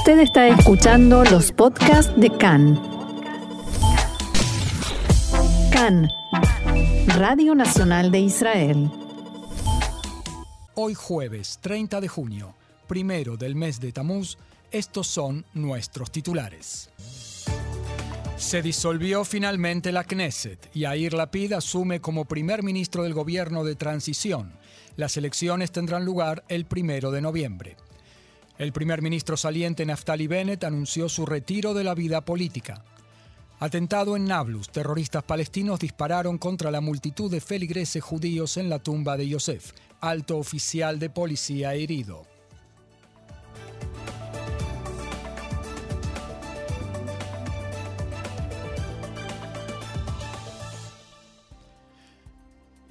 [0.00, 2.80] Usted está escuchando los podcasts de CAN.
[5.70, 6.08] CAN,
[7.18, 8.90] Radio Nacional de Israel.
[10.74, 12.54] Hoy jueves 30 de junio,
[12.86, 14.38] primero del mes de Tamuz,
[14.70, 16.88] estos son nuestros titulares.
[18.38, 23.76] Se disolvió finalmente la Knesset y Air Lapid asume como primer ministro del gobierno de
[23.76, 24.54] transición.
[24.96, 27.76] Las elecciones tendrán lugar el primero de noviembre.
[28.60, 32.84] El primer ministro saliente Naftali Bennett anunció su retiro de la vida política.
[33.58, 39.16] Atentado en Nablus, terroristas palestinos dispararon contra la multitud de feligreses judíos en la tumba
[39.16, 42.26] de Yosef, alto oficial de policía herido.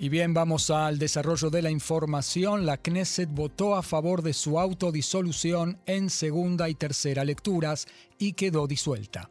[0.02, 2.66] Y bien, vamos al desarrollo de la información.
[2.66, 7.86] La Knesset votó a favor de su autodisolución en segunda y tercera lecturas
[8.18, 9.30] y quedó disuelta.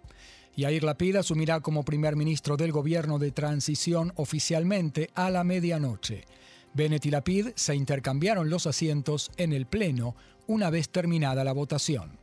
[0.57, 6.27] Yair Lapid asumirá como primer ministro del gobierno de transición oficialmente a la medianoche.
[6.75, 12.19] Bennett y Lapid se intercambiaron los asientos en el Pleno una vez terminada la votación.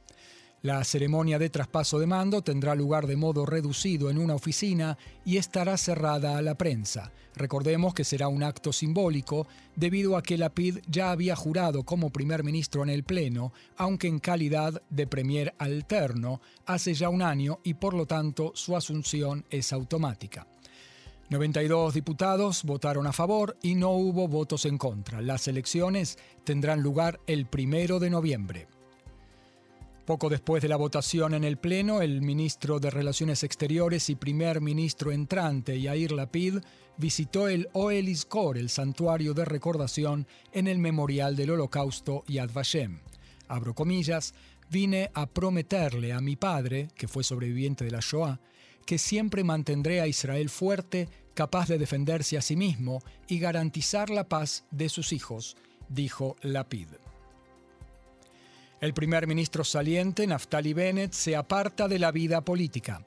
[0.65, 5.37] La ceremonia de traspaso de mando tendrá lugar de modo reducido en una oficina y
[5.37, 7.11] estará cerrada a la prensa.
[7.35, 12.43] Recordemos que será un acto simbólico debido a que Lapid ya había jurado como primer
[12.43, 17.75] ministro en el Pleno, aunque en calidad de premier alterno, hace ya un año y
[17.75, 20.47] por lo tanto su asunción es automática.
[21.29, 25.21] 92 diputados votaron a favor y no hubo votos en contra.
[25.21, 28.67] Las elecciones tendrán lugar el primero de noviembre.
[30.05, 34.61] Poco después de la votación en el Pleno, el ministro de Relaciones Exteriores y primer
[34.61, 36.59] ministro entrante, Yair Lapid,
[36.97, 42.99] visitó el Oel Izkor, el santuario de recordación en el Memorial del Holocausto Yad Vashem.
[43.47, 44.35] Abro comillas,
[44.69, 48.39] vine a prometerle a mi padre, que fue sobreviviente de la Shoah,
[48.85, 54.29] que siempre mantendré a Israel fuerte, capaz de defenderse a sí mismo y garantizar la
[54.29, 55.57] paz de sus hijos,
[55.89, 56.89] dijo Lapid.
[58.81, 63.01] El primer ministro saliente, Naftali Bennett, se aparta de la vida política.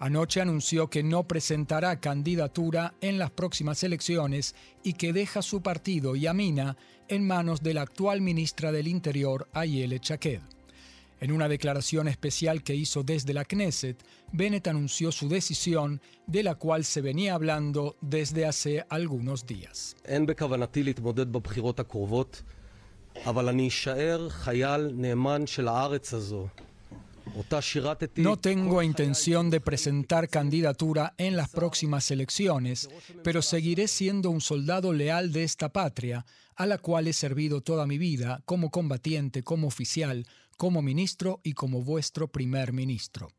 [0.00, 6.16] Anoche anunció que no presentará candidatura en las próximas elecciones y que deja su partido
[6.16, 10.40] Yamina en manos de la actual ministra del Interior, Ayele Chaked.
[11.20, 16.56] En una declaración especial que hizo desde la Knesset, Bennett anunció su decisión, de la
[16.56, 19.94] cual se venía hablando desde hace algunos días.
[28.16, 32.88] No tengo intención de presentar candidatura en las próximas elecciones,
[33.22, 37.86] pero seguiré siendo un soldado leal de esta patria, a la cual he servido toda
[37.86, 43.30] mi vida como combatiente, como oficial, como ministro y como vuestro primer ministro.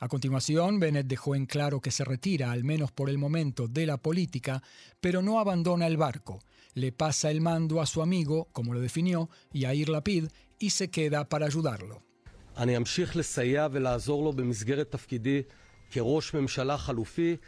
[0.00, 3.86] A continuación, Bennett dejó en claro que se retira, al menos por el momento, de
[3.86, 4.62] la política,
[5.00, 6.40] pero no abandona el barco.
[6.74, 11.28] Le pasa el mando a su amigo, como lo definió, Yair Lapid, y se queda
[11.28, 12.02] para ayudarlo.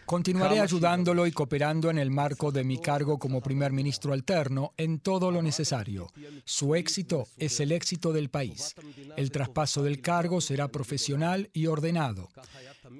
[0.04, 5.00] Continuaré ayudándolo y cooperando en el marco de mi cargo como primer ministro alterno en
[5.00, 6.06] todo lo necesario.
[6.44, 8.74] Su éxito es el éxito del país.
[9.16, 12.28] El traspaso del cargo será profesional y ordenado.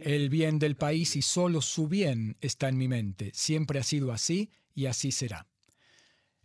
[0.00, 3.30] El bien del país y solo su bien está en mi mente.
[3.34, 5.46] Siempre ha sido así y así será.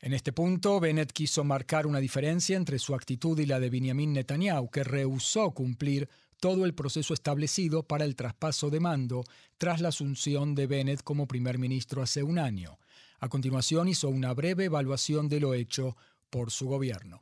[0.04, 4.14] En este punto, Bennett quiso marcar una diferencia entre su actitud y la de Benjamin
[4.14, 9.24] Netanyahu, que rehusó cumplir todo el proceso establecido para el traspaso de mando
[9.60, 12.80] tras la asunción de Bennett como primer ministro hace un año.
[13.20, 15.96] A continuación hizo una breve evaluación de lo hecho
[16.32, 17.22] por su gobierno.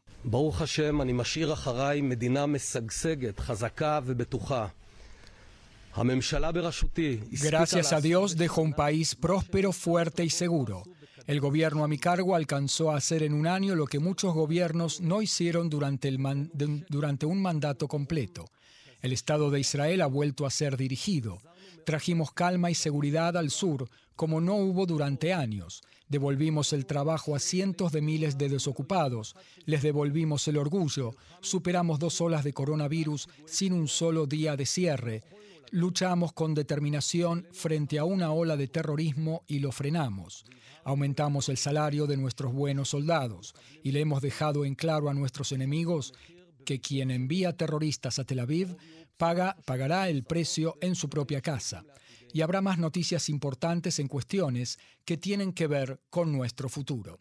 [7.30, 10.84] Gracias a Dios dejo un país próspero, fuerte y seguro.
[11.30, 15.00] El gobierno a mi cargo alcanzó a hacer en un año lo que muchos gobiernos
[15.00, 16.18] no hicieron durante, el
[16.90, 18.46] durante un mandato completo.
[19.04, 21.38] El Estado de Israel ha vuelto a ser dirigido.
[21.86, 25.84] Trajimos calma y seguridad al sur, como no hubo durante años.
[26.08, 29.36] Devolvimos el trabajo a cientos de miles de desocupados.
[29.68, 31.12] Les devolvimos el orgullo.
[31.42, 35.22] Superamos dos olas de coronavirus sin un solo día de cierre.
[35.72, 40.46] Luchamos con determinación frente a una ola de terrorismo y lo frenamos.
[40.84, 45.52] Aumentamos el salario de nuestros buenos soldados y le hemos dejado en claro a nuestros
[45.52, 46.14] enemigos
[46.66, 48.78] que quien envía terroristas a Tel Aviv
[49.18, 51.84] paga, pagará el precio en su propia casa.
[52.34, 57.20] Y habrá más noticias importantes en cuestiones que tienen que ver con nuestro futuro.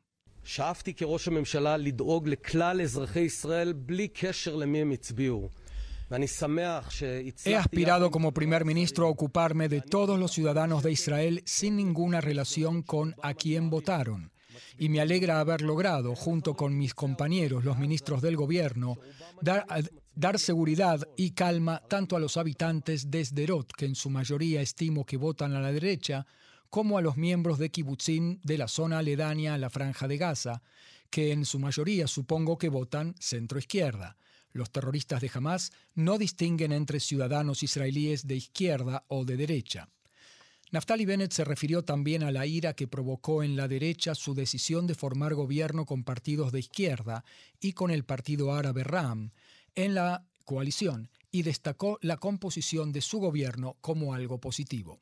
[7.44, 12.20] He aspirado como primer ministro a ocuparme de todos los ciudadanos de Israel sin ninguna
[12.20, 14.32] relación con a quién votaron.
[14.78, 18.96] Y me alegra haber logrado, junto con mis compañeros, los ministros del gobierno,
[19.40, 19.66] dar,
[20.14, 25.04] dar seguridad y calma tanto a los habitantes de Sderot, que en su mayoría estimo
[25.04, 26.26] que votan a la derecha,
[26.70, 30.62] como a los miembros de Kibbutzim de la zona aledaña a la Franja de Gaza,
[31.10, 34.16] que en su mayoría supongo que votan centro-izquierda.
[34.52, 39.88] Los terroristas de Hamas no distinguen entre ciudadanos israelíes de izquierda o de derecha.
[40.70, 44.86] Naftali Bennett se refirió también a la ira que provocó en la derecha su decisión
[44.86, 47.24] de formar gobierno con partidos de izquierda
[47.58, 49.30] y con el partido árabe RAM
[49.74, 55.00] en la coalición y destacó la composición de su gobierno como algo positivo.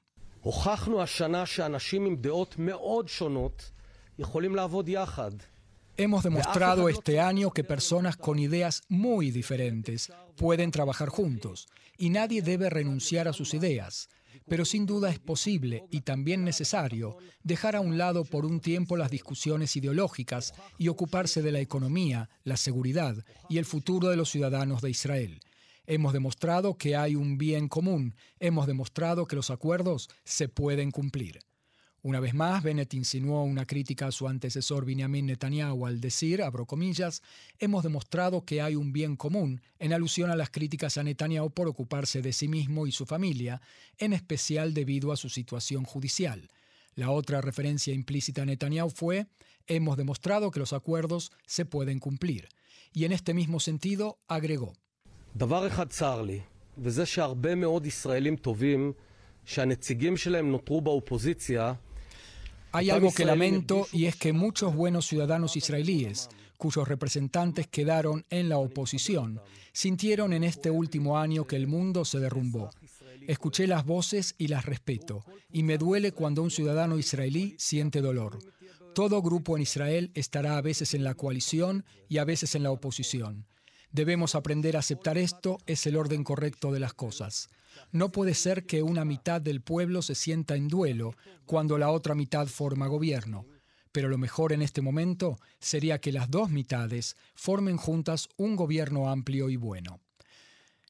[5.98, 12.42] Hemos demostrado este año que personas con ideas muy diferentes pueden trabajar juntos y nadie
[12.42, 14.10] debe renunciar a sus ideas.
[14.46, 18.98] Pero sin duda es posible y también necesario dejar a un lado por un tiempo
[18.98, 23.16] las discusiones ideológicas y ocuparse de la economía, la seguridad
[23.48, 25.40] y el futuro de los ciudadanos de Israel.
[25.86, 31.45] Hemos demostrado que hay un bien común, hemos demostrado que los acuerdos se pueden cumplir.
[32.05, 36.65] Una vez más, Bennett insinuó una crítica a su antecesor Benjamin Netanyahu al decir, abro
[36.65, 37.21] comillas,
[37.59, 41.67] hemos demostrado que hay un bien común, en alusión a las críticas a Netanyahu por
[41.67, 43.61] ocuparse de sí mismo y su familia,
[43.99, 46.49] en especial debido a su situación judicial.
[46.95, 49.27] La otra referencia implícita a Netanyahu fue,
[49.67, 52.49] hemos demostrado que los acuerdos se pueden cumplir.
[52.93, 54.73] Y en este mismo sentido, agregó,
[55.35, 56.39] דבר אחד צר לי,
[56.77, 58.93] וזה שהרבה מאוד ישראלים טובים
[59.45, 61.73] שהנציגים שלהם נותרו באופוזיציה
[62.72, 68.48] hay algo que lamento y es que muchos buenos ciudadanos israelíes, cuyos representantes quedaron en
[68.48, 69.40] la oposición,
[69.72, 72.70] sintieron en este último año que el mundo se derrumbó.
[73.26, 78.38] Escuché las voces y las respeto, y me duele cuando un ciudadano israelí siente dolor.
[78.94, 82.70] Todo grupo en Israel estará a veces en la coalición y a veces en la
[82.70, 83.46] oposición.
[83.96, 87.48] Debemos aprender a aceptar esto, es el orden correcto de las cosas.
[87.92, 91.16] No puede ser que una mitad del pueblo se sienta en duelo
[91.46, 93.46] cuando la otra mitad forma gobierno.
[93.92, 99.08] Pero lo mejor en este momento sería que las dos mitades formen juntas un gobierno
[99.08, 99.98] amplio y bueno.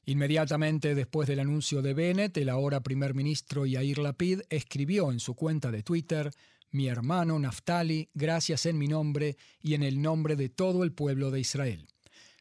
[0.05, 5.33] Inmediatamente después del anuncio de Bennett, el ahora primer ministro Yair Lapid escribió en su
[5.33, 6.29] cuenta de Twitter,
[6.71, 11.31] Mi hermano Naftali, gracias en mi nombre y en el nombre de todo el pueblo
[11.31, 11.87] de Israel.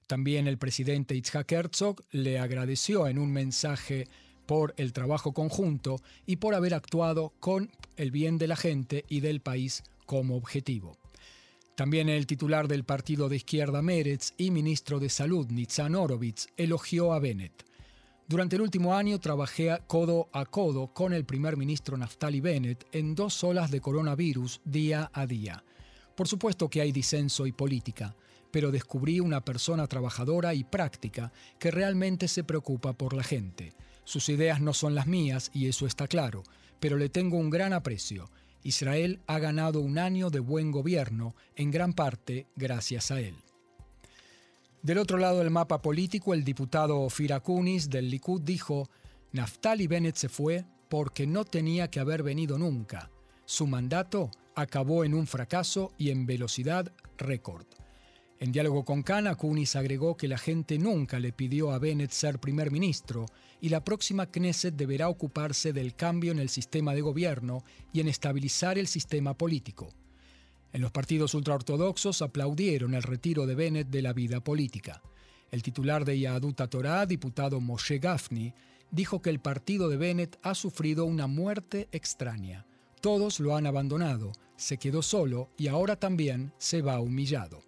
[0.06, 4.06] También el presidente Itzhak Herzog le agradeció en un mensaje
[4.47, 9.20] por el trabajo conjunto y por haber actuado con el bien de la gente y
[9.20, 10.97] del país como objetivo.
[11.75, 17.12] También el titular del partido de izquierda Meretz y ministro de Salud Nitzan Orovitz elogió
[17.12, 17.64] a Bennett.
[18.29, 23.14] Durante el último año trabajé codo a codo con el primer ministro Naftali Bennett en
[23.14, 25.62] dos olas de coronavirus día a día.
[26.14, 28.17] Por supuesto que hay disenso y política,
[28.51, 33.73] pero descubrí una persona trabajadora y práctica que realmente se preocupa por la gente.
[34.05, 36.45] Sus ideas no son las mías y eso está claro,
[36.81, 38.31] pero le tengo un gran aprecio.
[38.63, 43.37] Israel ha ganado un año de buen gobierno, en gran parte gracias a él.
[44.83, 48.88] Del otro lado del mapa político, el diputado Ofir Akunis del Likud dijo,
[49.33, 53.11] Naftali Bennett se fue porque no tenía que haber venido nunca.
[53.45, 57.67] Su mandato acabó en un fracaso y en velocidad récord.
[58.38, 62.38] En diálogo con Khan, Kunis agregó que la gente nunca le pidió a Bennett ser
[62.38, 63.26] primer ministro
[63.62, 67.64] y la próxima Knesset deberá ocuparse del cambio en el sistema de gobierno
[67.95, 69.88] y en estabilizar el sistema político.
[70.75, 75.00] En los partidos ultraortodoxos aplaudieron el retiro de Bennett de la vida política.
[75.50, 78.52] El titular de Yahadut Torah, diputado Moshe Gafni,
[78.90, 82.66] dijo que el partido de Bennett ha sufrido una muerte extraña.
[83.00, 87.65] Todos lo han abandonado, se quedó solo y ahora también se va humillado.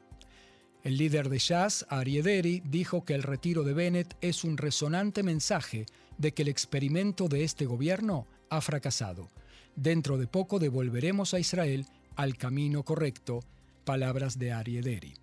[0.84, 5.86] El líder de Jazz, Ari dijo que el retiro de Bennett es un resonante mensaje
[6.18, 9.28] de que el experimento de este gobierno ha fracasado.
[9.74, 13.40] Dentro de poco devolveremos a Israel al camino correcto.
[13.84, 15.14] Palabras de Ari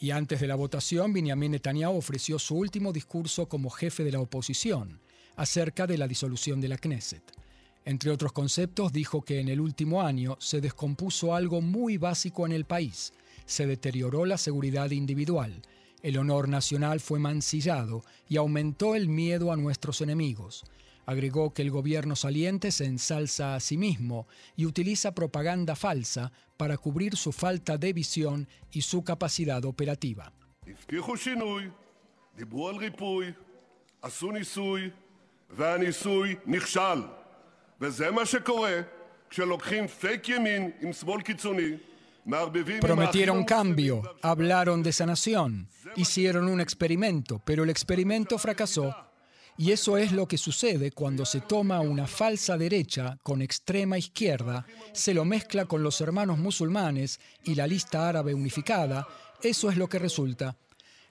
[0.00, 4.20] Y antes de la votación, Benjamin Netanyahu ofreció su último discurso como jefe de la
[4.20, 5.00] oposición
[5.36, 7.22] acerca de la disolución de la Knesset.
[7.84, 12.52] Entre otros conceptos, dijo que en el último año se descompuso algo muy básico en
[12.52, 13.12] el país,
[13.46, 15.62] se deterioró la seguridad individual,
[16.04, 20.62] el honor nacional fue mancillado y aumentó el miedo a nuestros enemigos.
[21.06, 26.76] Agregó que el gobierno saliente se ensalza a sí mismo y utiliza propaganda falsa para
[26.76, 30.30] cubrir su falta de visión y su capacidad operativa.
[42.80, 48.94] Prometieron cambio, hablaron de sanación, hicieron un experimento, pero el experimento fracasó.
[49.56, 54.66] Y eso es lo que sucede cuando se toma una falsa derecha con extrema izquierda,
[54.92, 59.06] se lo mezcla con los hermanos musulmanes y la lista árabe unificada,
[59.42, 60.56] eso es lo que resulta.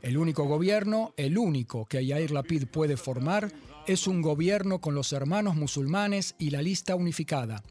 [0.02, 3.50] El único gobierno, el único que Yair Lapid puede formar,
[3.88, 7.64] es un gobierno con los hermanos musulmanes y la lista unificada.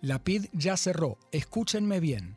[0.00, 2.36] Lapid ya cerró, escúchenme bien.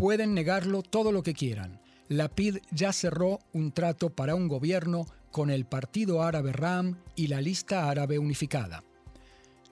[0.00, 1.78] Pueden negarlo todo lo que quieran.
[2.08, 7.42] Lapid ya cerró un trato para un gobierno con el Partido Árabe RAM y la
[7.42, 8.82] lista árabe unificada.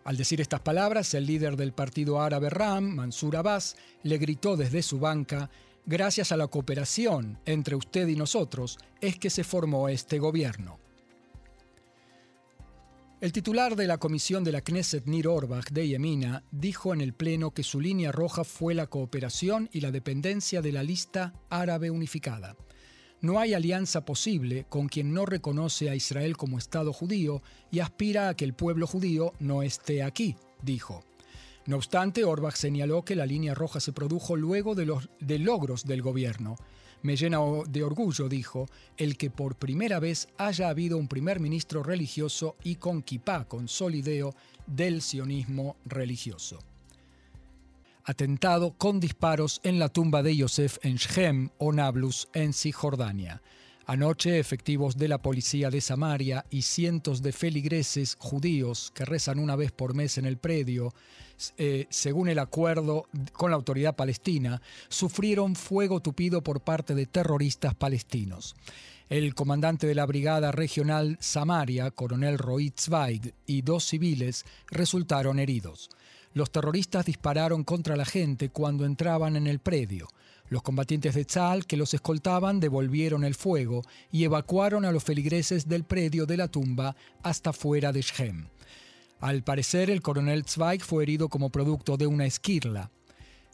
[0.05, 4.83] Al decir estas palabras, el líder del Partido Árabe RAM, Mansur Abbas, le gritó desde
[4.83, 5.49] su banca,
[5.87, 10.79] gracias a la cooperación entre usted y nosotros es que se formó este gobierno.
[13.21, 17.15] El titular de la comisión de la Knesset, Nir Orbach, de Yemina, dijo en el
[17.15, 21.91] Pleno que su línea roja fue la cooperación y la dependencia de la lista árabe
[21.91, 22.57] unificada.
[23.21, 28.29] No hay alianza posible con quien no reconoce a Israel como Estado judío y aspira
[28.29, 31.03] a que el pueblo judío no esté aquí, dijo.
[31.67, 36.03] No obstante, Orbach señaló que la línea roja se produjo luego de los logros del
[36.03, 36.55] gobierno.
[37.03, 37.39] Me llena
[37.69, 42.77] de orgullo, dijo, el que por primera vez haya habido un primer ministro religioso y
[42.77, 44.35] con kipá, con solideo
[44.67, 46.59] del sionismo religioso.
[48.05, 53.43] Atentado con disparos en la tumba de Yosef en Shem o Nablus, en Cisjordania.
[53.91, 59.57] Anoche, efectivos de la policía de Samaria y cientos de feligreses judíos que rezan una
[59.57, 60.93] vez por mes en el predio,
[61.57, 67.75] eh, según el acuerdo con la autoridad palestina, sufrieron fuego tupido por parte de terroristas
[67.75, 68.57] palestinos.
[69.09, 75.89] El comandante de la Brigada Regional Samaria, coronel Roy Zweig, y dos civiles resultaron heridos.
[76.35, 80.09] Los terroristas dispararon contra la gente cuando entraban en el predio.
[80.51, 85.69] Los combatientes de Tzal que los escoltaban devolvieron el fuego y evacuaron a los feligreses
[85.69, 88.49] del predio de la tumba hasta fuera de Shem.
[89.21, 92.91] Al parecer, el coronel Zweig fue herido como producto de una esquirla.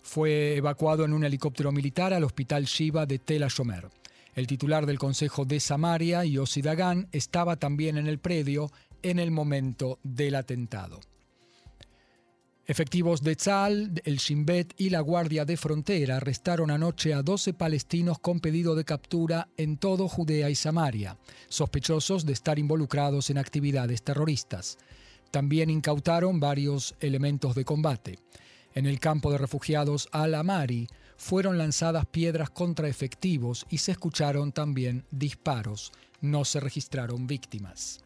[0.03, 3.89] Fue evacuado en un helicóptero militar al hospital Shiva de Tel Ashomer.
[4.35, 8.71] El titular del Consejo de Samaria, Yossi Dagan, estaba también en el predio
[9.03, 11.01] en el momento del atentado.
[12.67, 17.53] Efectivos de Tzal, el Shin Bet y la Guardia de Frontera arrestaron anoche a 12
[17.53, 21.19] palestinos con pedido de captura en todo Judea y Samaria,
[21.51, 24.79] sospechosos de estar involucrados en actividades terroristas.
[25.31, 28.19] También incautaron varios elementos de combate.
[28.73, 35.05] En el campo de refugiados Al-Amari fueron lanzadas piedras contra efectivos y se escucharon también
[35.11, 35.93] disparos.
[36.23, 38.04] No se registraron víctimas.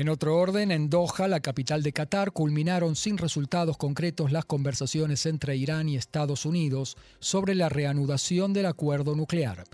[0.00, 5.26] En otro orden, en Doha, la capital de Qatar, culminaron sin resultados concretos las conversaciones
[5.26, 9.64] entre Irán y Estados Unidos sobre la reanudación del acuerdo nuclear.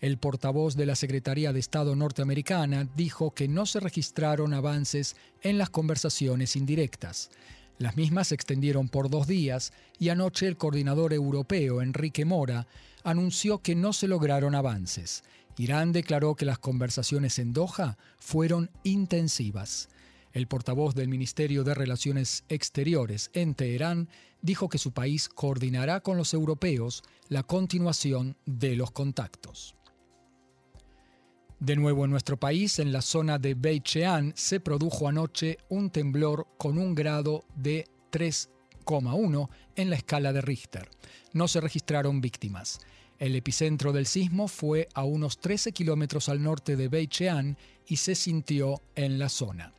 [0.00, 5.58] El portavoz de la Secretaría de Estado norteamericana dijo que no se registraron avances en
[5.58, 7.30] las conversaciones indirectas.
[7.78, 12.66] Las mismas se extendieron por dos días y anoche el coordinador europeo, Enrique Mora,
[13.04, 15.22] anunció que no se lograron avances.
[15.58, 19.88] Irán declaró que las conversaciones en Doha fueron intensivas.
[20.32, 24.08] El portavoz del Ministerio de Relaciones Exteriores en Teherán
[24.40, 29.74] dijo que su país coordinará con los europeos la continuación de los contactos.
[31.60, 35.90] De nuevo en nuestro país, en la zona de Beit Shean, se produjo anoche un
[35.90, 40.88] temblor con un grado de 3,1 en la escala de Richter.
[41.32, 42.78] No se registraron víctimas.
[43.18, 47.56] El epicentro del sismo fue a unos 13 kilómetros al norte de Beit Shean
[47.86, 49.72] y se sintió en la zona.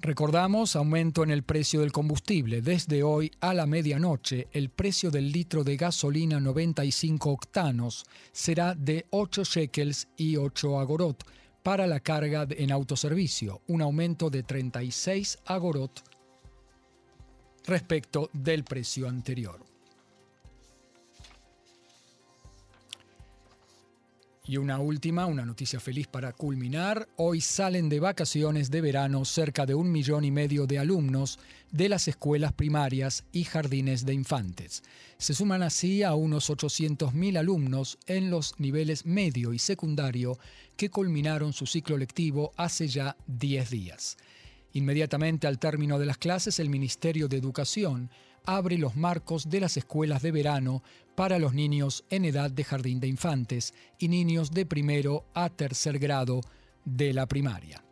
[0.00, 2.62] Recordamos aumento en el precio del combustible.
[2.62, 9.06] Desde hoy a la medianoche, el precio del litro de gasolina 95 octanos será de
[9.10, 11.24] 8 shekels y 8 agorot
[11.64, 16.02] para la carga en autoservicio, un aumento de 36 agorot
[17.66, 19.67] respecto del precio anterior.
[24.48, 27.06] Y una última, una noticia feliz para culminar.
[27.16, 31.38] Hoy salen de vacaciones de verano cerca de un millón y medio de alumnos
[31.70, 34.82] de las escuelas primarias y jardines de infantes.
[35.18, 40.38] Se suman así a unos 800.000 alumnos en los niveles medio y secundario
[40.78, 44.16] que culminaron su ciclo lectivo hace ya 10 días.
[44.72, 48.10] Inmediatamente al término de las clases, el Ministerio de Educación
[48.44, 50.82] abre los marcos de las escuelas de verano
[51.14, 55.98] para los niños en edad de jardín de infantes y niños de primero a tercer
[55.98, 56.40] grado
[56.84, 57.84] de la primaria.